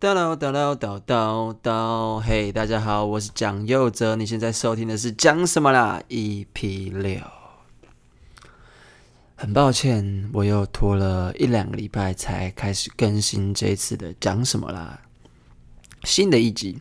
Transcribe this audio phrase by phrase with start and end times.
[0.00, 7.20] 叨喽叨喽叨叨叨，嘿，大家好，我是蒋佑哲，你现在收听的是讲什么啦？EP 六，
[9.34, 15.00] 很抱歉，我又拖了一两个礼拜才开始更新这一次的讲什么啦，
[16.04, 16.78] 新的一集。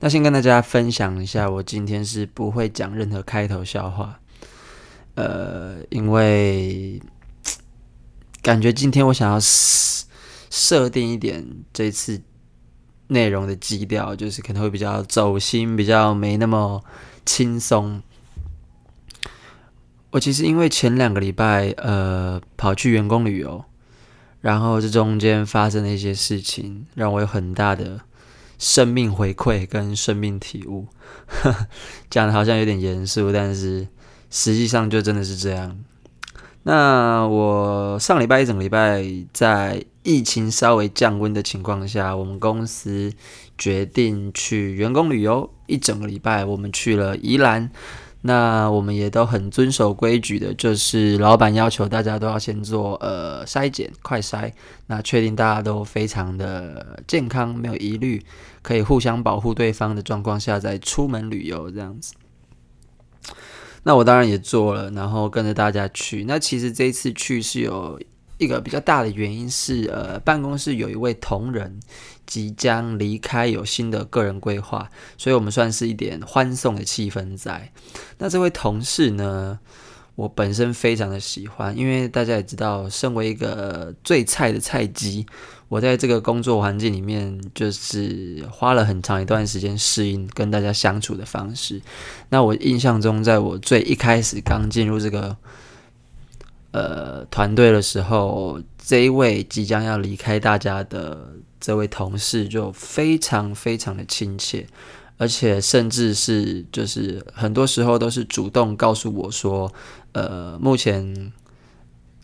[0.00, 4.18] 那先跟大家分享一下，我今天是不会讲任何开头笑话，
[5.14, 7.00] 呃，因为
[8.42, 12.20] 感觉今天我想要设定一点这次。
[13.12, 16.82] 内容的基调就是可能会比较走心，比较没那么
[17.24, 18.02] 轻松。
[20.10, 23.64] 我其实因为前两个礼拜呃跑去员工旅游，
[24.40, 28.00] 然后这中间发生的一些事情，让我有很大的
[28.58, 30.86] 生命回馈跟生命体悟。
[32.10, 33.88] 讲的好像有点严肃，但是
[34.30, 35.78] 实际上就真的是这样。
[36.64, 43.12] 那我上礼拜一整个礼拜在疫情稍微降温的情况下，我们公司
[43.56, 46.44] 决定去员工旅游一整个礼拜。
[46.44, 47.70] 我们去了宜兰，
[48.22, 54.52] 那我们也都很遵守规矩的，就是老板要求大家都要先做呃筛检快筛，
[54.86, 58.24] 那确定大家都非常的健康，没有疑虑，
[58.60, 62.14] 可以互相保护对方的状况下再出门旅游这样子。
[63.84, 66.24] 那我当然也做了，然后跟着大家去。
[66.24, 68.00] 那其实这一次去是有
[68.42, 71.78] 一个比较大的原因是，呃，办公室有一位同仁
[72.26, 77.72] 即将离开，有新的个人规划，所以我们算是一点欢送的气氛在。
[78.18, 79.58] 那这位同事呢，
[80.14, 85.26] 我本身非常的喜欢，因为大家也知道，身为一个最菜的菜鸡。
[85.68, 91.80] 我在这个工作环境里面，就是花了很长一段时间适应跟大家相处的方式。
[92.28, 95.34] 那我印象中，在我最一开始刚进入这个
[96.72, 104.66] 呃团队的时候，这一位即将要离开大家的这位同事就非常非常的亲切，
[105.16, 109.72] 而且甚至是就是很多时候都是主动告诉我说，
[110.12, 111.32] 呃，目前。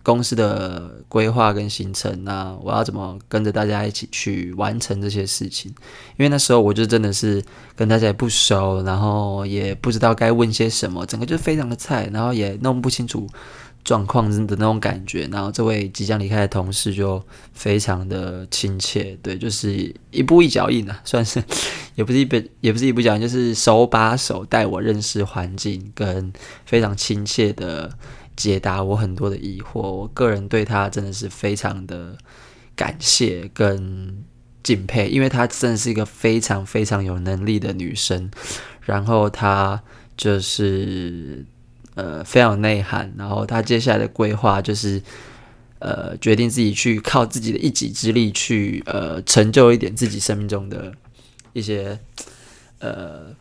[0.05, 5.71] 公司的规划跟行程，那我要怎么跟着大家一起去完成这些事情？
[6.17, 7.45] 因为那时候我就真的是
[7.77, 13.27] 跟大家也不熟，然后也不知道该问些什么，整个就非常的菜，然后也弄不清楚
[13.89, 15.27] 状况的那种感觉。
[15.33, 21.43] 然后这位即将离开的同事就非常的亲切，对，就是一步一脚印啊，算是
[21.95, 26.33] 也不是一本也不是一步脚印，就是手把手带我认识环境，跟
[26.67, 27.91] 非常亲切的。
[28.39, 32.17] 解答我很多的疑惑，我个人对她真的是非常的
[32.77, 34.23] 感谢跟
[34.63, 38.31] 敬佩，因为她真的是一个非常非常有能力的女生，
[38.83, 39.83] 然后她
[40.17, 41.45] 就是
[41.99, 45.03] 呃非常有内涵，然后他接下来的规划就是
[45.81, 50.93] 呃决定自己去靠自己的一己之力去呃成就一点自己生命中的
[51.53, 51.99] 一些
[52.79, 53.35] 呃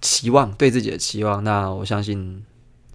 [0.00, 2.44] 期望，对自己的期望，那我相信。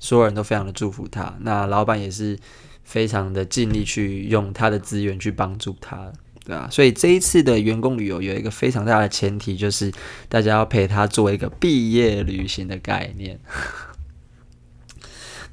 [0.03, 2.37] 所有人都非常的祝福他，那老板也是
[2.83, 6.11] 非常的尽力去用他的资源去帮助他，
[6.43, 9.89] 对啊，所以这一次的员工旅游有一个非常大的前提，就是
[10.27, 13.39] 大家要陪他做一个毕业旅行的概念。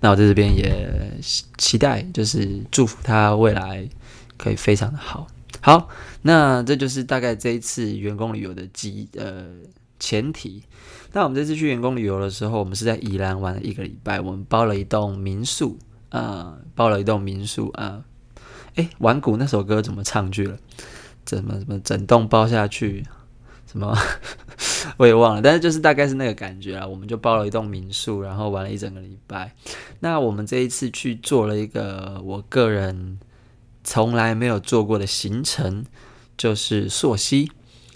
[0.00, 1.12] 那我在这边也
[1.56, 3.88] 期待，就是祝福他未来
[4.36, 5.26] 可以非常的好。
[5.60, 5.88] 好，
[6.22, 9.46] 那这就是大概这一次员工旅游的基呃。
[10.02, 10.62] 前提，
[11.12, 15.78] 那我们这次去员工旅游的时候，我们是在宜兰玩了一个礼拜，我们包了一栋民宿，
[16.08, 18.02] 啊、包了一栋民宿啊，
[18.76, 20.56] 诶，玩古那首歌怎么唱去了？
[21.26, 23.04] 怎么怎么整栋包下去？
[23.70, 23.94] 什么
[24.96, 26.86] 我也忘了，但是就是大概是那个感觉啊。
[26.86, 29.54] 我们就包了一栋民宿，然后玩了一整个礼拜。
[30.00, 33.18] 那我们这一次去做了一个我个人
[33.84, 35.84] 从来没有做过的行程，
[36.36, 37.50] 就是溯溪。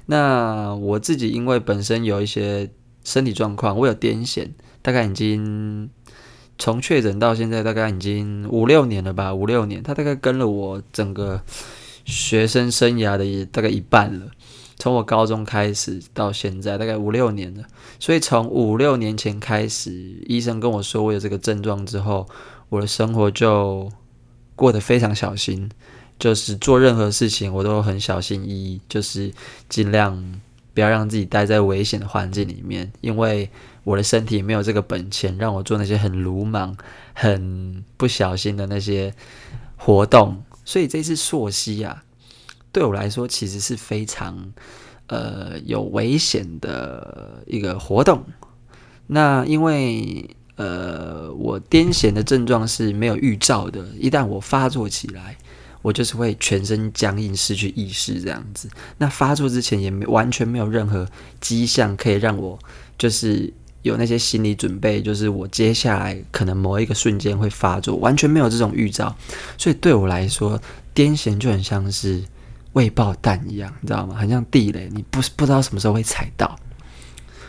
[0.07, 2.71] 那我自己因为本身有一些
[3.05, 4.51] 身体状况，我有癫痫，
[4.83, 5.89] 大概已经
[6.59, 11.43] 从确诊到现在大概已经五六年了吧，五六年，他大概跟了我整个
[12.05, 14.31] 学生生涯的大概一半了，
[14.85, 17.65] 从我高中开始到现在大概五六年了，
[17.99, 19.91] 所以从五六年前开始，
[20.27, 22.29] 医生跟我说我有这个症状之后，
[22.69, 23.91] 我的生活就
[24.55, 25.71] 过得非常小心。
[26.19, 29.33] 就是做任何事情，我都很小心翼翼，就是
[29.71, 30.23] 尽量
[30.75, 33.49] 不要让自己待在危险的环境里面，因为
[33.85, 36.77] 我的身体没有这个本钱让我做那些很鲁莽、
[37.15, 39.15] 很不小心的那些
[39.79, 40.43] 活动。
[40.63, 42.05] 所以这次溯溪啊，
[42.75, 44.53] 对我来说其实是非常
[45.07, 48.23] 呃有危险的一个活动。
[49.07, 55.37] 那因为呃我癫痫的症状是没有预兆的，一旦我发作起来。
[55.85, 58.71] 我就是会全身僵硬、失去意识这样子。
[58.97, 61.07] 那发作之前也没完全没有任何
[61.43, 62.59] 迹象可以让我
[62.97, 69.15] 就是有那些心理准备，就是我接下来可能某一个瞬间会发作，完全没有这种预兆。
[69.59, 70.59] 所以对我来说，
[70.95, 72.25] 癫痫就很像是
[72.75, 74.15] 未爆弹一样，你知道吗？
[74.15, 76.55] 很像地雷，你不不知道什么时候会踩到。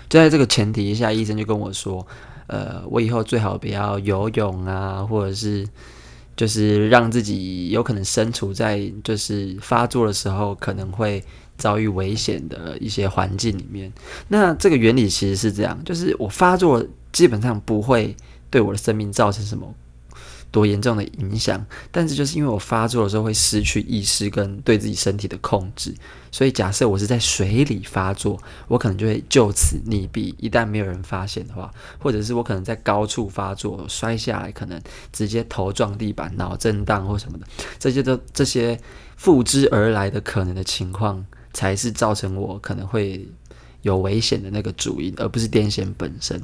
[0.09, 2.07] 就在这个前提下，医生就跟我说，
[2.47, 5.67] 呃，我以后最好不要游泳啊，或者是。
[6.37, 11.23] 就是让自己有可能身处在就是发作的时候可能会
[11.55, 13.89] 遭遇危险的一些环境里面。
[14.27, 18.13] 那这个原理其实是这样，就是我发作基本上不会
[18.49, 19.73] 对我的生命造成什么。
[20.55, 21.65] 多严重的影响？
[21.91, 25.93] 但是就是因为我发作的时候会失去意识跟对自己身体的控制，
[26.31, 30.33] 所以假设我是在水里发作，我可能就会就此溺毙。
[30.37, 31.69] 一旦没有人发现的话，
[31.99, 34.81] 或者是我可能在高处发作摔下来，可能
[35.11, 37.45] 直接头撞地板、脑震荡或什么的，
[37.77, 38.79] 这些都这些
[39.17, 43.27] 复之而来的可能的情况，才是造成我可能会
[43.81, 46.41] 有危险的那个主因，而不是癫痫本身。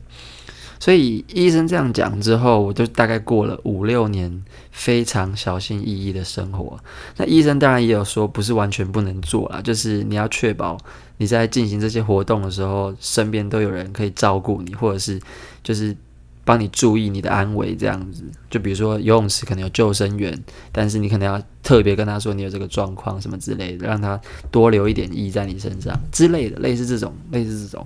[0.82, 6.76] 所以医生这样讲之后，我就大概过了五六年非常小心翼翼的生活。
[7.18, 10.76] 那医生当然也有说，不是完全不能做啦，就是你要确保
[11.18, 15.22] 你在进行这些活动的时候，身边都有人可以照顾你，或者是
[15.62, 15.96] 就是
[16.44, 18.24] 帮你注意你的安危这样子。
[18.50, 20.36] 就比如说游泳池可能有救生员，
[20.72, 24.20] 但是你可能要特别跟他说你有这个状况什么之类的，让他
[24.50, 27.86] 多留一点意在你身上之类的，类似这种，类似这种。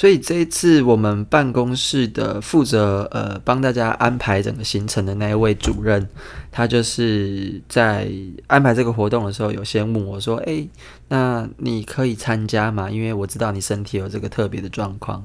[0.00, 6.08] 所以这一次，我们办公室的负责呃帮大家安排整个行程的那一位主任，
[6.50, 8.10] 他就是在
[8.46, 10.66] 安排这个活动的时候，有先问我说：“诶，
[11.08, 12.90] 那你可以参加吗？
[12.90, 15.22] 因为我知道你身体有这个特别的状况。”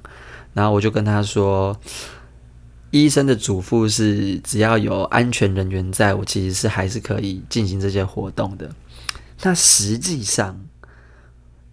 [0.53, 1.79] 然后我就跟他说
[2.91, 8.69] ：“医生的嘱咐是，只要有安全人员在，我其实是还是可以进行这些活动的。”
[9.41, 10.59] 那实际上，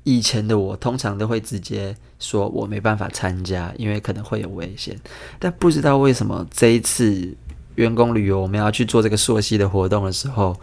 [0.04, 4.98] 以前的我通常都会直接说我没办法参加，因为可能会有危险。
[5.38, 7.36] 但不知道为什么这一次
[7.76, 10.56] 员工旅游我们要去做这个溯溪的活动的时候，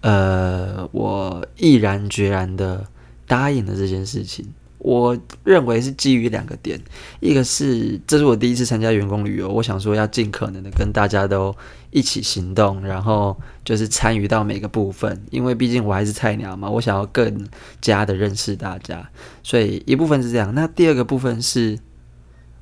[0.00, 2.86] 呃，我毅然决然的
[3.26, 4.46] 答应了这件事情。
[4.84, 6.80] 我认为是基于两个点，
[7.20, 11.54] 一个是这是我第一次参加员工旅游，我想说要尽可能的跟大家都
[11.92, 17.46] 一起行动，然后就是参与到每个部分，因为毕竟我还是菜鸟嘛，我想要更
[17.80, 19.08] 加的认识大家，
[19.44, 20.52] 所以一部分是这样。
[20.52, 21.78] 那第二个部分是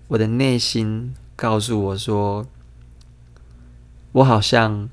[0.08, 2.46] 我的内心告诉我说，
[4.12, 4.90] 我好像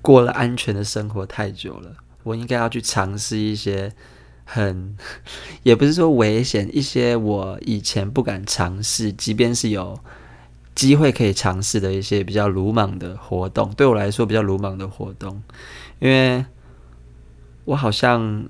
[0.00, 3.92] 过了安全的生活太久了，我应该要去尝试一些。
[4.52, 4.94] 很，
[5.64, 9.98] 也不是说危险，一些我以前不敢尝试，即便是有
[10.74, 15.42] 机会可以尝试的一些比较鲁莽的活动，对我来说比较鲁莽的活动，
[16.00, 16.44] 因为
[17.64, 18.46] 我好像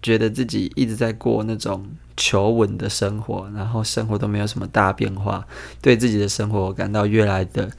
[0.00, 1.84] 觉得自己一直在过那种
[2.16, 5.44] 求稳的生活，然后生活都没有什么大变化，
[5.82, 7.70] 对自己的生活感到越来的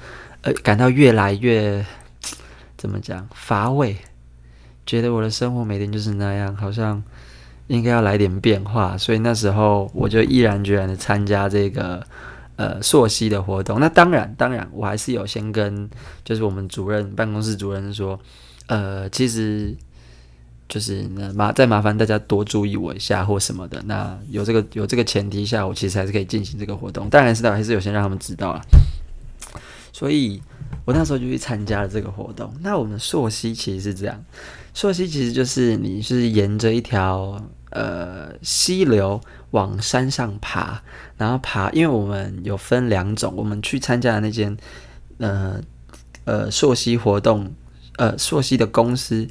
[0.41, 1.85] 呃，感到越来越
[2.75, 3.95] 怎么讲乏味，
[4.85, 7.01] 觉得我的生活每天就是那样，好像。
[7.67, 12.05] 应该要来点变化，所以那时候我就毅然决然的参加这个
[12.57, 13.79] 呃溯溪的活动。
[13.79, 15.89] 那当然，当然我还是有先跟
[16.23, 18.19] 就是我们主任办公室主任说，
[18.67, 19.75] 呃，其实
[20.69, 23.81] 就是麻再麻烦大家多注意我一下或什么的。
[23.85, 27.09] 那有这个有这个前提下，我其实还是可以进行这个活动。
[27.09, 28.61] 当然是的，还是有先让他们知道了。
[29.91, 30.41] 所以
[30.83, 32.53] 我那时候就去参加了这个活动。
[32.61, 34.23] 那我们溯溪其实是这样。
[34.73, 37.41] 溯溪其实就是你是沿着一条
[37.75, 39.19] 呃溪流
[39.51, 40.81] 往山上爬，
[41.17, 44.55] 然后爬，因为我们有分两种，我们去参加的那间
[45.17, 45.61] 呃
[46.23, 47.53] 呃溯溪活动，
[47.97, 49.27] 呃溯溪的公司，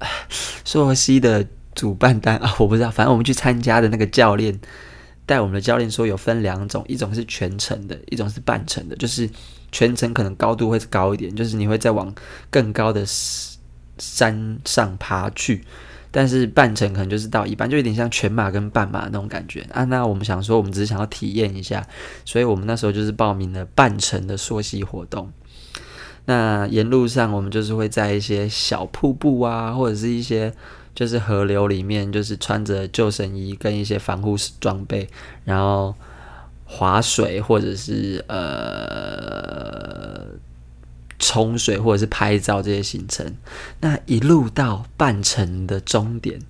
[0.64, 4.58] 溯溪的主办单 啊，我不知道，反正我们去参加的那个教练
[5.26, 9.28] 带我们的教练说有分两种，一种是全程的，一种是半程的，就是
[9.72, 12.14] 全程可能高度会高一点，就是你会再往
[12.48, 13.04] 更高的。
[14.00, 15.64] 山上爬去，
[16.10, 19.84] 但是半程可能就是到一半，就有点像全马跟半马那种感觉啊。
[19.84, 21.86] 那我们想说，我们只是想要体验一下，
[22.24, 25.30] 所以我们那时候就是报名了半程的溯溪活动。
[26.24, 30.52] 那沿路上，我们就是会在一些小瀑布啊，或者是一些
[30.94, 35.08] 就是河流里面，就是穿着救生衣跟一些防护装备，
[35.44, 35.94] 然后
[36.64, 40.26] 划水或者是呃。
[41.18, 43.34] 冲水或者是拍照这些行程，
[43.80, 46.40] 那一路到半程的终点，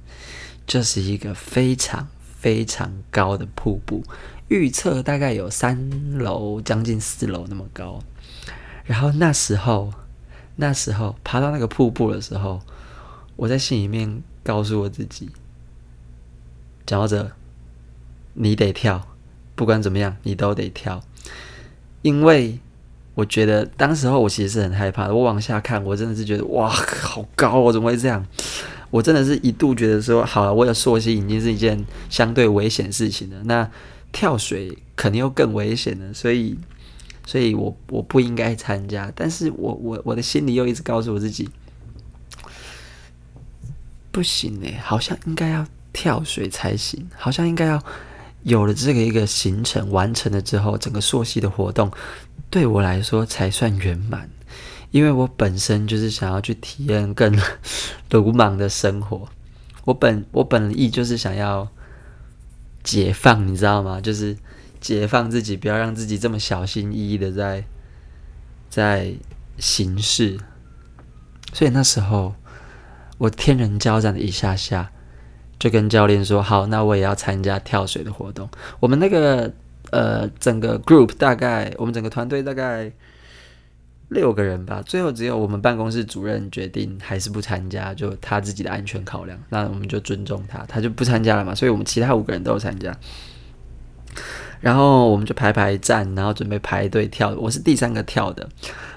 [0.67, 2.09] 就是一个非常
[2.39, 4.05] 非常高的瀑布，
[4.49, 8.03] 预测大概有三楼将近四楼那么高。
[8.85, 9.93] 然后那时候，
[10.57, 12.61] 那时候爬到那个瀑布的时候，
[13.37, 15.31] 我在心里面告诉我自己，
[16.87, 17.33] 讲到这，
[18.35, 19.09] 你得跳，
[19.55, 21.03] 不管怎么样，你都得跳，
[22.03, 22.59] 因为
[23.19, 25.13] 我觉得当时候我其实是很害怕的。
[25.13, 28.25] 我往下看，我真的是觉得哇，好高哦，怎么会这样？
[28.91, 33.69] 我真的是一度觉得说，好了，我有溯溪已经是一件相对危险事情了，那
[34.13, 36.57] 跳水肯定又更危险了，所以。
[37.27, 41.47] 所以我我不应该参加，但是我我我的心里又一直告诉我自己，
[44.11, 47.83] 不行哎，好像应该要跳水才行，好像应该要
[48.45, 51.93] 有了这个一个行程完成了之后，整个溯溪的活动
[52.51, 54.29] 对我来说才算圆满，
[54.91, 57.39] 因为我本身就是想要去体验更
[58.11, 59.29] 鲁莽的生活，
[59.85, 61.69] 我本我本意就是想要
[62.83, 64.01] 解放，你知道吗？
[64.01, 64.37] 就是。
[64.81, 67.65] 解放自己，不要让自己这么小心翼翼的在
[68.71, 69.13] 在
[69.59, 70.39] 行事。
[71.53, 72.37] 所以那时候
[73.19, 74.93] 我天人交战的一下下，
[75.59, 79.53] 就跟教练说：“好，那我也要参加跳水的活动。”我们那个
[79.91, 82.91] 呃整个 group 大概我们整个团队大概
[84.09, 89.39] 六个人吧，最后只有我们办公室主任决定还是不参加，就他自己的安全考量。
[89.51, 91.55] 那我们就尊重他，他就不参加了嘛。
[91.55, 92.97] 所以我们其他五个人都有参加。
[94.61, 97.31] 然后我们就排排站，然后准备排队跳。
[97.39, 98.49] 我是第三个跳的。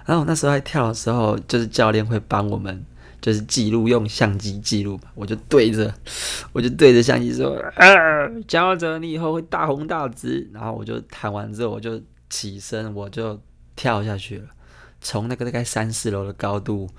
[0.06, 2.84] 然后那时候在跳的时候，就是教练会帮我们，
[3.22, 5.12] 就是记录，用相机记录吧。
[5.14, 5.94] 我就对着，
[6.52, 7.88] 我就对着相机说：“啊，
[8.48, 13.40] 江哲，你以后会大红大紫。”然后我就弹完之后，我就起身，我就
[13.76, 14.46] 跳下去了，
[15.00, 16.90] 从那个大概三四楼的高度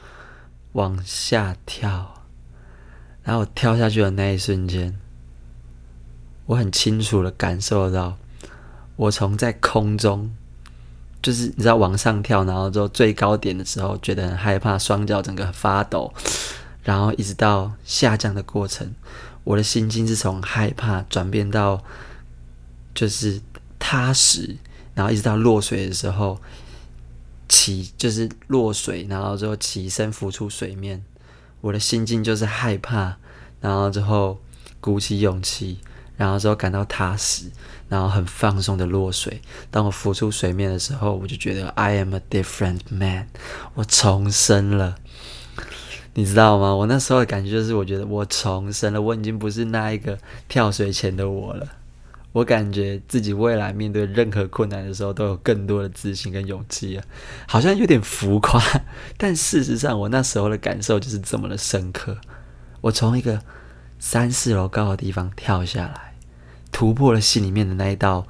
[0.73, 2.15] 往下跳。
[3.25, 4.99] 然后我跳下去的那一瞬间，
[6.47, 8.17] 我很清楚的感受到。
[8.97, 10.35] 我从在空中，
[11.23, 16.13] 就是你知道往上跳，然后之后最高点的时候，觉得很害怕，双脚整个发抖，
[16.83, 18.93] 然后一直到下降的过程，
[19.45, 21.83] 我的心境是从害怕转变到
[22.93, 23.41] 就是
[23.79, 24.57] 踏实，
[24.95, 26.41] 然后一直到落水的时候
[27.49, 31.05] 起，就是落水，然后之后起身浮出水面，
[31.61, 33.17] 我的心境就是害怕，
[33.61, 34.41] 然后之后
[34.81, 35.79] 鼓起勇气。
[36.23, 37.47] 然后之后感到踏实，
[37.89, 39.43] 然后很放松的落水。
[39.73, 43.27] 当我浮出水面的时候，我就觉得 I am a different man，
[43.75, 44.95] 我重生了，
[46.15, 46.73] 你知道吗？
[46.73, 51.67] 我那时候的感觉就是，我觉得我重生了，我已经不是那一个跳水前的我了。
[52.31, 57.05] 我感觉自己未来面对任何困难的时候，都有更多的自信跟勇气啊，
[57.49, 58.63] 好像有点浮夸，
[59.19, 62.17] 但事实上，我那时候的感受就是这么的深刻。
[62.81, 63.43] 我从一个
[63.99, 66.12] 三四楼高的地方跳下来，
[66.83, 68.27] 突破了心里面的那一道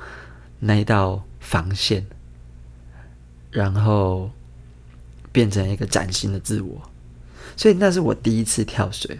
[0.60, 2.04] 那一道防线，
[3.50, 4.30] 然后
[5.32, 6.82] 变成一个崭新的自我。
[7.56, 9.18] 所以那是我第一次跳水，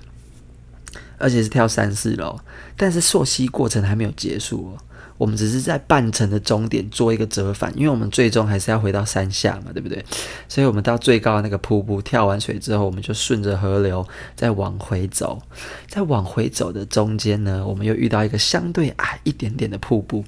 [1.17, 2.39] 而且是跳三四楼。
[2.77, 4.85] 但是溯溪过程还没有结束哦。
[5.23, 10.05] 我们只是在半程的终点做一个折返，因为我们最终还是要回到山下嘛，对不对？
[10.49, 15.41] 所以我们到最高的那个瀑布跳完水之后，我们就顺着河流再往回走。
[15.87, 20.25] 在往回走的中间呢，我们又遇到一个相对矮一点点的瀑布。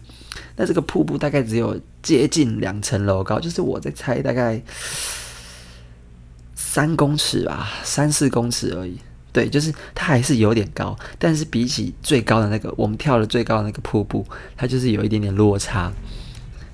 [0.54, 4.62] 那这个瀑布大概只有接近两层楼高，就是我在猜大概
[6.54, 9.00] 三公尺吧，三四公尺而已。
[9.34, 14.24] 对，就是它还是有点高，但是比起最高的那个，我们跳的最高的那个瀑布，
[14.56, 15.92] 它就是有一点点落差，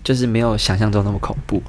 [0.04, 1.62] 就是没有想象中那么恐怖。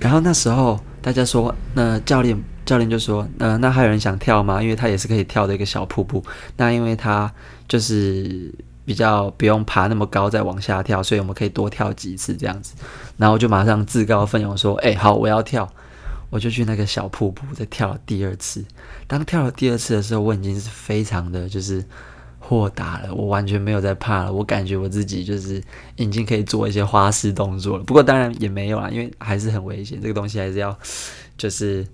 [0.00, 4.62] 然后那时候大家说，那教练教练就说，呃，那还有人想跳吗？
[4.62, 6.24] 因为它也是可以跳的一个小瀑布。
[6.56, 7.30] 那因为它
[7.68, 8.50] 就是
[8.86, 12.72] 比较不用爬那么高再往下跳，所以我们可以多跳几次这样子。
[13.18, 15.70] 然后就马上自告奋勇说，哎，好，我要跳。
[16.30, 18.64] 我就去那个小瀑布再跳了第二次。
[19.06, 21.84] 当跳了第二次的时候，我已经是非常的就是
[22.38, 24.32] 豁达了，我完全没有在怕了。
[24.32, 25.62] 我感觉我自己就是
[25.96, 27.84] 已经可以做一些花式动作了。
[27.84, 30.00] 不过当然也没有啦，因为还是很危险。
[30.00, 30.78] 这个东西还是要
[31.36, 31.86] 就是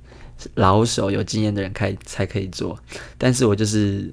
[0.55, 2.79] 老手有经验的人开才可以做。
[3.17, 4.12] 但是我就是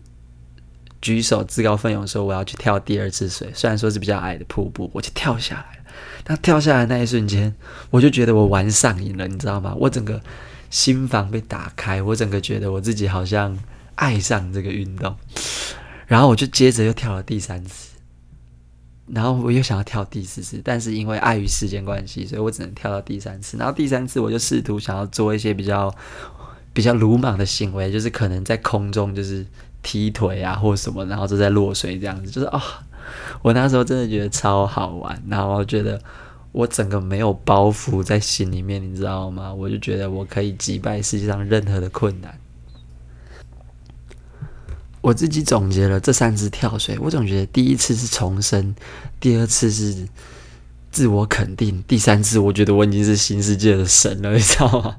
[1.01, 5.80] 举手自告奋勇说我要去跳第二次水，虽然说是比较矮的瀑布，我就跳下来。
[6.23, 7.53] 当跳下来那一瞬间，
[7.89, 9.73] 我就觉得我玩上瘾了，你知道吗？
[9.75, 10.21] 我整个
[10.69, 13.57] 心房被打开，我整个觉得我自己好像
[13.95, 15.15] 爱上这个运动。
[16.07, 17.97] 然后我就接着又跳了第三次，
[19.07, 23.57] 然后我又想要跳第四次，但是因为碍于时间关系，所以我只能跳到第三次。
[23.57, 25.93] 然后第三次我就试图想要做一些比较
[26.73, 29.45] 比较鲁莽的行为，就是可能在空中就是
[29.81, 32.57] 踢腿啊或什么，然后就在落水这样子，就是啊。
[32.57, 32.61] 哦
[33.41, 36.01] 我那时候真的觉得超好玩，然后我觉得
[36.51, 39.53] 我整个没有包袱在心里面，你知道吗？
[39.53, 42.37] 我就觉得我可以击败世界上任何的困难。
[45.01, 48.75] 我自己总结了这三次跳水，我总觉得第一次是重生，
[49.19, 50.07] 第二次是
[50.91, 54.97] 自我肯定，第三次我觉得我已经是新世界的神了， 你知道吗？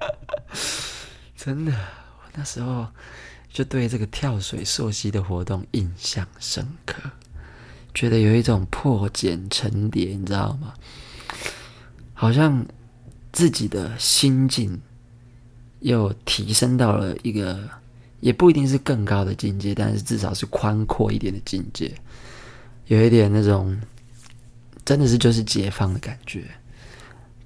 [1.36, 2.86] 真的，我那时候
[3.52, 6.94] 就对这个跳水溯溪的活动印象深刻，
[7.94, 10.74] 觉得有一种破茧成蝶，你知道吗？
[12.14, 12.64] 好像
[13.32, 14.80] 自己的心境
[15.80, 17.68] 又提升到了一个，
[18.20, 21.92] 也不一定是更高的境界，但是至少是宽阔一点的境界，
[22.86, 23.76] 有一点那种
[24.84, 26.44] 真的是就是解放的感觉。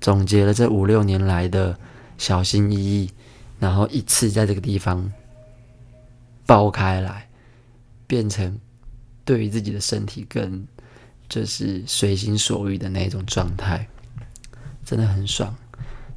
[0.00, 1.76] 总结了这五六年来的
[2.18, 3.10] 小心翼翼，
[3.58, 5.10] 然后一次在这个地方
[6.44, 7.26] 爆开来，
[8.06, 8.58] 变成
[9.26, 10.66] 对于自己的身体更
[11.28, 13.86] 就是随心所欲的那种状态。
[14.84, 15.54] 真的很爽，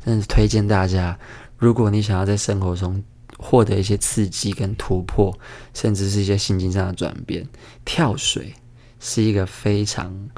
[0.06, 1.20] 真的推荐大家。
[1.58, 3.04] 如果你想要在生活中
[3.38, 5.38] 获得一些刺激跟突破，
[5.74, 7.48] 甚至是一些心境上的转变，
[7.84, 8.54] 跳水
[9.00, 10.30] 是一个非常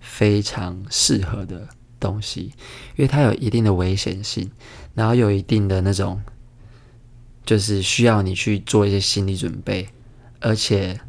[0.00, 1.66] 非常适合的
[1.98, 2.52] 东西，
[2.96, 4.50] 因为它有一定的危险性，
[4.94, 6.20] 然后有一定的那种，
[7.46, 9.88] 就是需要你去做一些心理准备，
[10.40, 11.00] 而且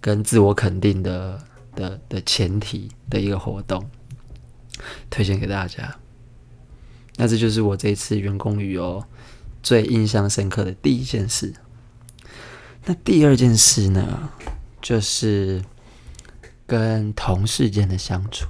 [0.00, 3.88] 跟自我肯定的的的前提的一个活动。
[5.10, 5.94] 推荐给大家。
[7.16, 9.04] 那这就是我这一次员工旅游
[9.62, 11.52] 最印象深刻的第一件事。
[12.86, 14.30] 那第二件事呢，
[14.80, 15.62] 就是
[16.66, 18.46] 跟同事间的相处。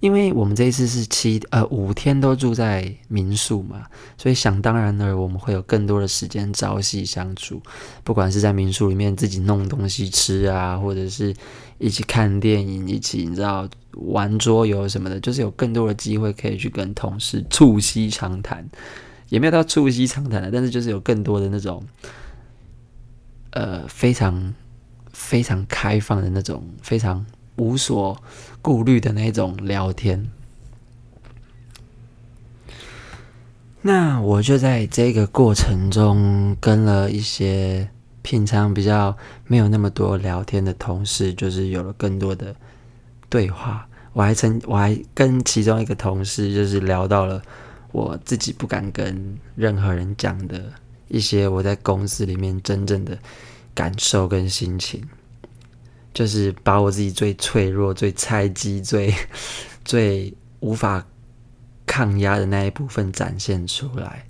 [0.00, 3.86] 因为我们这一次是七呃五天都住在民宿嘛，
[4.16, 7.60] 所以想当然的，我们会有更多的时间朝夕相处。
[8.04, 11.34] 不管是在民宿里面自己弄东西吃啊，或者是
[11.78, 18.68] 一起看电影，一起你知道玩桌游什么的，就是有更多的机会可以去跟同事促膝长谈，
[19.30, 21.82] 也没有到促膝长谈的，但是就是有更多的那种
[23.50, 24.54] 呃非常
[25.12, 27.26] 非常开放的那种非常。
[27.58, 28.16] 无所
[28.62, 30.30] 顾虑的那种聊天，
[33.82, 37.88] 那我就在这个过程中跟了一些
[38.22, 42.54] 平常比较没有那么多聊天的同事，就是有了更多的
[43.28, 43.86] 对话。
[44.12, 47.42] 我还曾我还跟其中一个同事，就是聊到了
[47.92, 50.72] 我自己不敢跟任何人讲的
[51.08, 53.16] 一些我在公司里面真正的
[53.74, 55.02] 感受跟心情。
[56.14, 59.14] 就是把我自己最脆弱、最菜鸡、最
[59.84, 61.06] 最无法
[61.86, 64.26] 抗压的那一部分展现出来。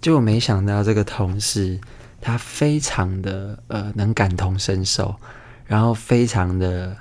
[0.00, 1.78] 就我没想到这个同事，
[2.20, 5.14] 他非常的呃能感同身受，
[5.64, 6.96] 然后非常的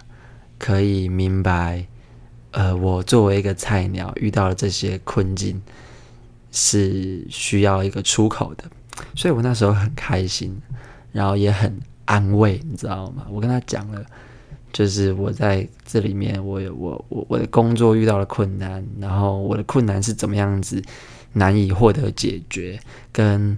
[0.59, 1.87] 可以明白，
[2.51, 5.59] 呃，我作为一个菜鸟遇到了这些困境，
[6.51, 8.65] 是需要一个出口的。
[9.15, 10.61] 所以我那时候很开心，
[11.11, 11.79] 然后也很。
[12.05, 13.25] 安慰，你知道吗？
[13.29, 14.03] 我跟他讲了，
[14.73, 20.81] 就是我在这里面，我有我我我的工作遇到了困难，然后我的困难是怎么样子
[21.33, 22.79] 难以获得解决，
[23.11, 23.57] 跟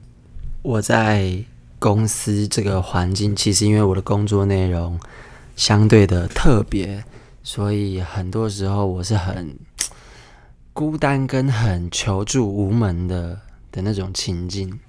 [0.62, 1.44] 我在
[1.80, 5.00] 公司这个环境，其实因为我的工作内容
[5.56, 7.04] 相对的特别，
[7.44, 9.56] 所以很多时候我是很
[10.72, 13.40] 孤单跟很求助无门的
[13.72, 14.80] 的那种情境。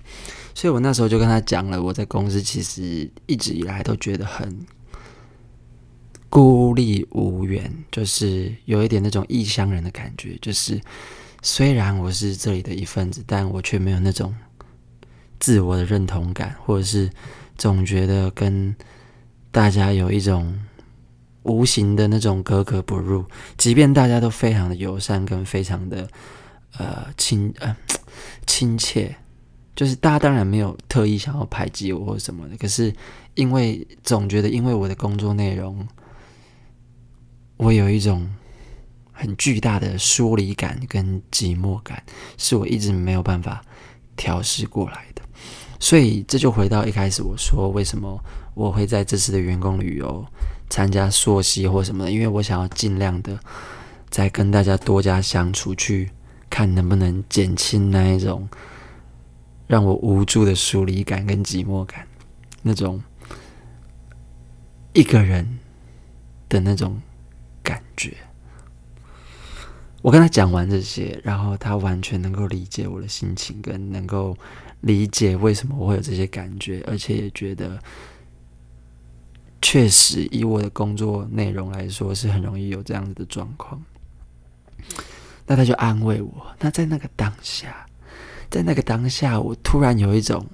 [0.54, 4.64] 所以我那时候就跟他讲了，我在公司其实一直以来都觉得很
[6.30, 10.38] 孤立无援，就是有一点那种异乡人的感觉。
[10.40, 10.80] 就是
[11.42, 14.32] 虽然我是这里的一份子，但我却没有那种
[15.40, 17.10] 自我的认同感，或者是
[17.58, 18.74] 总觉得跟
[19.50, 20.56] 大家有一种
[21.42, 23.24] 无形的那种格格不入。
[23.58, 26.08] 即便大家都非常的友善，跟非常的
[26.78, 27.76] 呃亲呃
[28.46, 29.16] 亲切。
[29.76, 32.94] 就是大家当然没有特意想要排挤我或什么的，可是
[33.34, 35.86] 因为总觉得因为我的工作内容，
[37.56, 38.30] 我有一种
[39.12, 42.00] 很巨大的疏离感跟寂寞感，
[42.38, 43.64] 是我一直没有办法
[44.16, 45.22] 调试过来的。
[45.80, 48.22] 所以这就回到一开始我说，为什么
[48.54, 50.24] 我会在这次的员工旅游
[50.70, 53.36] 参加溯溪或什么的，因为我想要尽量的
[54.08, 56.10] 再跟大家多加相处，去
[56.48, 58.48] 看能不能减轻那一种。
[59.66, 62.06] 让我无助的疏离感跟寂寞感，
[62.62, 63.02] 那种
[64.92, 65.58] 一个人
[66.48, 67.00] 的那种
[67.62, 68.14] 感觉。
[70.02, 74.36] 我跟他讲完这些，然后他完全能够理解我的心情，跟能够
[74.82, 77.82] 理解为什么我会有这些感觉，而且也觉得
[79.62, 83.82] 确实以我的工作内容来说，是很容易有这样子的状况。
[85.46, 86.54] 那他就安慰我。
[86.60, 87.86] 那在那个当下。
[88.54, 90.46] 在那个当下，我突然有一种，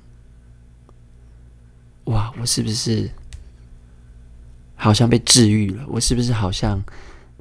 [2.05, 3.11] 哇，我是不是
[4.75, 5.85] 好像被治愈了？
[5.87, 6.83] 我是不是好像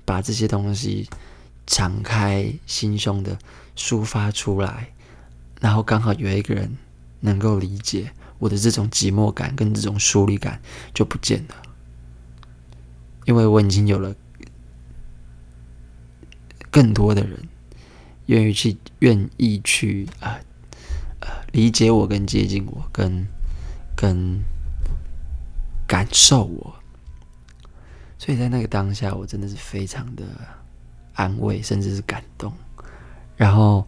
[0.04, 1.08] 把这些东西
[1.66, 3.40] 敞开心胸的
[3.78, 4.92] 抒发出来，
[5.62, 6.76] 然后刚好有一个人
[7.22, 10.62] 能够理解我的这种寂寞感跟这种疏离感
[10.94, 11.56] 就不见了，
[13.24, 14.14] 因为我已经有了
[16.70, 17.48] 更多的人
[18.26, 20.38] 愿意去愿意去啊，
[21.52, 23.28] 理解我跟接近我跟
[23.96, 24.40] 跟。
[25.90, 26.76] 感受我，
[28.20, 30.24] 所以在那个当下，我真的是非常的
[31.16, 32.54] 安慰，甚至是感动，
[33.36, 33.84] 然后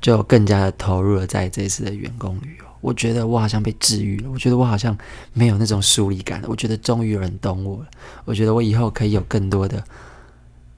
[0.00, 2.64] 就更加的投入了在这一次的员工旅游。
[2.80, 4.98] 我觉得我好像被治愈了，我觉得我好像
[5.32, 7.86] 没有那种疏离感了，我觉得终于有人懂我了，
[8.24, 9.84] 我觉得我以后可以有更多的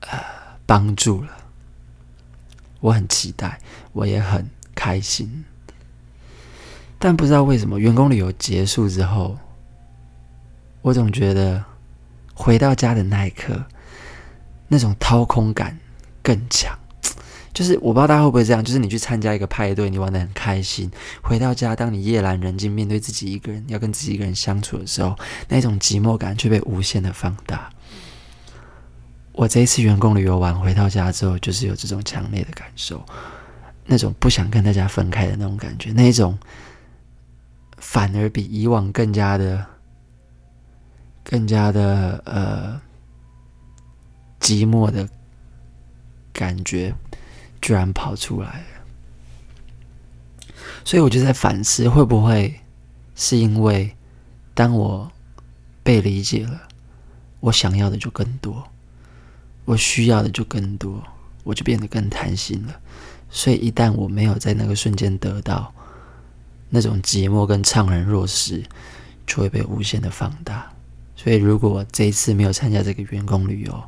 [0.00, 0.18] 呃
[0.66, 1.30] 帮助了。
[2.80, 3.58] 我很期待，
[3.94, 5.46] 我也很开心，
[6.98, 9.36] 但不知道为什么员工旅游结束之后。
[10.80, 11.62] 我总觉得
[12.32, 13.62] 回到家的那一刻，
[14.68, 15.76] 那种掏空感
[16.22, 16.72] 更强。
[17.52, 20.88] 就是我不知道大家会不会这样，就是你去参加一个派对，你玩得很开心，
[21.20, 25.16] 回到家，当你夜阑人静，面对自己一个人，要跟自己一个人相处的时候，
[25.48, 27.68] 那种寂寞感却被无限的放大。
[29.32, 33.04] 我这一次员工旅游完回到家之后，就是有这种强烈的感受，
[33.84, 36.38] 那种不想跟大家分开的那种感觉，那一种
[37.90, 39.64] 反而比以往更加的。
[41.30, 42.80] 更加的呃
[44.40, 45.06] 寂寞的
[46.32, 46.94] 感觉，
[47.60, 48.66] 居然跑出来了，
[50.86, 52.58] 所以我就在反思，会不会
[53.14, 53.94] 是因为
[54.54, 55.12] 当我
[55.82, 56.62] 被理解了，
[57.40, 58.66] 我想要的就更多，
[59.66, 61.02] 我需要的就更多，
[61.44, 62.80] 我就变得更贪心了。
[63.28, 65.74] 所以一旦我没有在那个瞬间得到
[66.70, 68.62] 那种寂寞跟怅然若失，
[69.26, 70.70] 就会被无限的放大。
[71.16, 73.84] 所以，如果这一次没有参加这个员工旅游，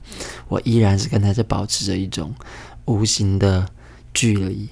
[0.49, 2.35] 我依然是跟他在保持着一种
[2.87, 3.65] 无形的
[4.13, 4.69] 距离，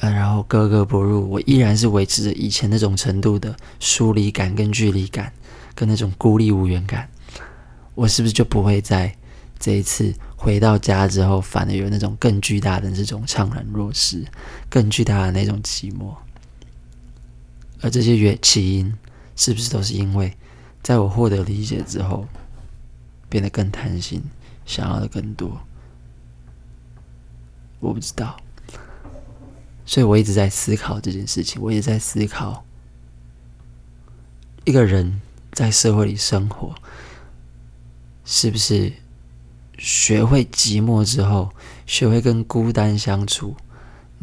[0.00, 1.28] 呃，然后格格不入。
[1.28, 5.32] 我依然是维持着以前那种程度的疏离感跟距离感，
[5.74, 7.08] 跟那种孤立无援感。
[7.96, 9.12] 我是不是就不会在
[9.58, 14.24] 这一次回到家之后，反而有那种更巨大的这种怅然若失，
[14.70, 16.14] 更巨大的那种寂寞？
[17.80, 18.94] 而这些原起因，
[19.36, 20.36] 是不是都是因为？
[20.82, 22.26] 在我获得理解之后，
[23.28, 24.22] 变得更贪心，
[24.66, 25.60] 想要的更多。
[27.80, 28.36] 我不知道，
[29.86, 31.60] 所以我一直在思考这件事情。
[31.60, 32.64] 我一直在思考，
[34.64, 35.20] 一个人
[35.52, 36.74] 在社会里生活，
[38.24, 38.92] 是不是
[39.78, 41.50] 学会寂寞之后，
[41.86, 43.56] 学会跟孤单相处，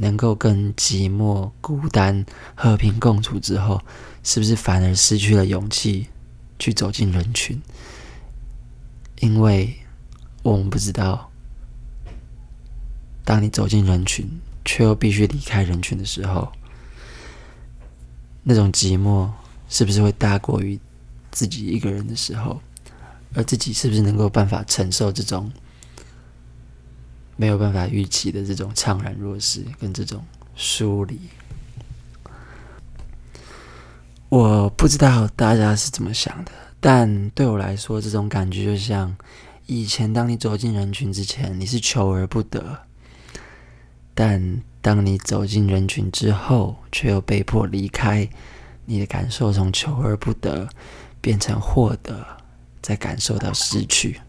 [0.02, 3.80] 能够跟寂寞、孤单和平共处之后，
[4.24, 6.08] 是不是反而失去了勇气？
[6.58, 7.60] 去走进人群，
[9.20, 9.78] 因为
[10.44, 11.32] 我们不知道，
[13.26, 14.30] 当你走进人群，
[14.64, 16.52] 却又必须离开人群的时候，
[18.44, 19.28] 那种寂寞
[19.70, 20.80] 是不是会大过于
[21.32, 22.62] 自己一个人的时候？
[23.34, 25.52] 而自己是不是能够办法承受这种
[27.42, 30.24] 没有办法预期的这种怅然若失跟这种
[30.56, 31.20] 疏离？
[34.30, 39.18] 我不知道大家是怎么想的，但对我来说，这种感觉就像
[39.66, 42.62] 以前，当你走进人群之前，你是求而不得；
[44.14, 48.30] 但当你走进人群之后，却又被迫离开，
[48.86, 50.70] 你的感受从求而不得
[51.20, 52.24] 变成获得，
[52.84, 54.22] 再感受到失去，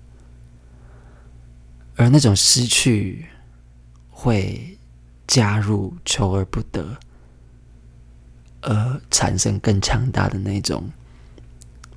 [1.97, 3.27] 而那种失去
[4.11, 4.79] 会
[5.27, 6.99] 加入求而不得。
[8.65, 10.89] 而产生更强大的那种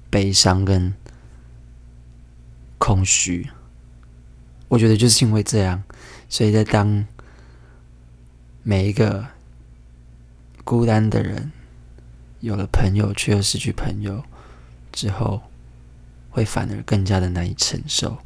[0.09, 0.91] 悲伤跟
[2.79, 3.47] 空虚，
[4.67, 5.83] 我觉得就是因为这样，
[6.27, 7.05] 所以在当
[8.63, 9.27] 每一个
[10.63, 11.51] 孤单的人
[12.39, 14.23] 有了朋友却又失去朋友
[14.91, 15.43] 之后，
[16.31, 18.17] 会反而更加的难以承受。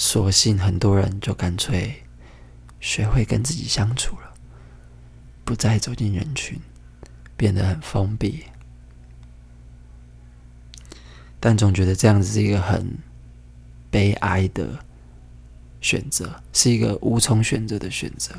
[0.00, 2.02] 所幸很多人就干脆
[2.80, 4.32] 学会跟自己相处了，
[5.44, 6.58] 不再走进人群。
[7.36, 8.44] 变得很封闭，
[11.38, 12.98] 但总觉得这样子是一个很
[13.90, 14.84] 悲哀的
[15.80, 18.34] 选择，是一个无从选择的选择，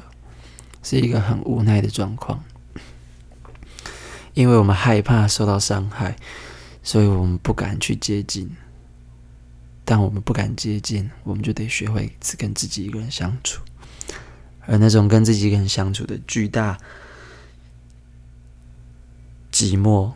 [0.83, 2.43] 是一个很无奈的状况。
[4.35, 6.15] 因为我们害怕受到伤害，
[6.83, 8.55] 所以我们不敢去接近。
[9.91, 13.61] 但我们不敢接近，我们就得学会只跟自己一个人相处，
[14.61, 16.77] 而那种跟自己一个人相处的巨大。
[19.51, 20.13] 寂寞，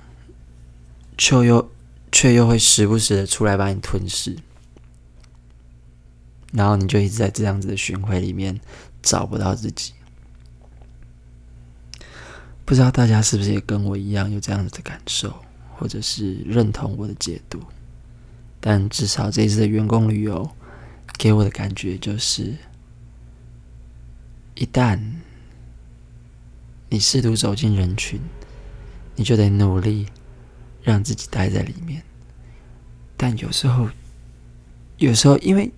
[1.17, 1.69] 却又
[2.09, 4.37] 却又会时不时的出来把你吞噬，
[6.53, 8.57] 然后你就一直在这样子的循环里面
[9.03, 9.91] 找不到自己。
[12.63, 15.35] 不知道大家是不是也跟我一样有这样子的感受，
[15.75, 17.61] 或者是认同我的解读？
[18.67, 20.49] 但至少这一次的员工旅游
[21.19, 22.55] 给我的感觉就是，
[24.55, 24.99] 一旦
[26.89, 28.19] 你试图走进人群，
[29.15, 30.07] 你就得努力
[30.81, 32.01] 让自己待在里面。
[33.15, 33.87] 但有时候，
[34.97, 35.71] 有时候因为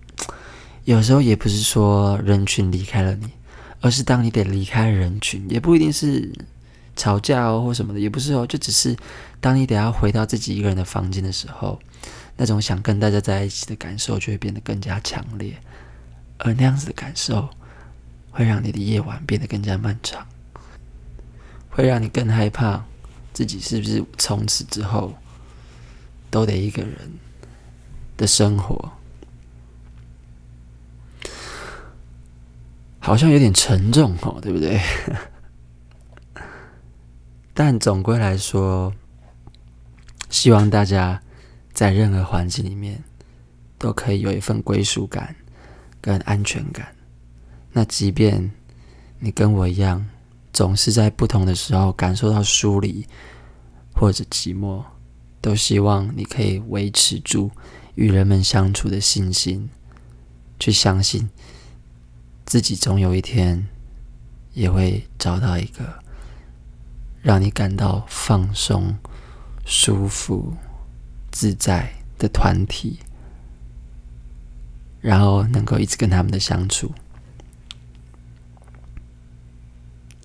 [0.86, 3.28] 有时候也不是说人群离开了你，
[3.82, 6.32] 而是当你得离开人群，也不一定是。
[6.95, 8.97] 吵架哦，或什么的也不是哦，就只是
[9.39, 11.80] 当你等下回到自己一个人的房间的时候，
[12.38, 15.58] 那种想跟大家在一起的感受就会变得更加强烈，
[16.38, 17.50] 而那样子的感受
[18.32, 20.28] 会让你的夜晚变得更加漫长，
[21.69, 22.86] 会让你更害怕
[23.34, 25.15] 自己是不是从此之后
[26.30, 26.93] 都得一个人
[28.15, 28.91] 的生活，
[33.00, 34.80] 好像有点沉重哦，对不对？
[37.56, 38.93] 但总归来说，
[40.30, 41.19] 希望大家
[41.77, 43.03] 在任何环境里面
[43.77, 45.35] 都可以有一份归属感
[46.01, 46.87] 跟安全感。
[47.71, 48.51] 那即便
[49.19, 50.03] 你跟我一样，
[50.51, 53.05] 总是在不同的时候感受到疏离
[53.93, 54.83] 或者寂寞，
[55.39, 57.51] 都希望你可以维持住
[57.93, 59.69] 与人们相处的信心，
[60.59, 61.29] 去相信
[62.43, 63.67] 自己总有一天
[64.53, 65.99] 也会找到一个。
[67.21, 68.97] 让你感到放松、
[69.63, 70.55] 舒服、
[71.38, 72.97] 自在的团体，
[75.00, 76.91] 然后能够一直跟他们的相处。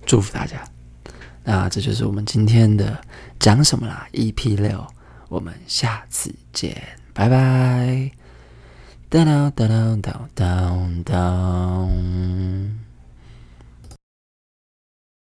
[0.07, 0.67] 祝福大家！
[1.43, 2.99] 那这就是我们今天的
[3.39, 4.87] 讲什么啦？EP 六，
[5.29, 6.81] 我们下次见，
[7.13, 8.09] 拜拜。
[9.07, 12.82] 哒哒哒哒哒哒哒。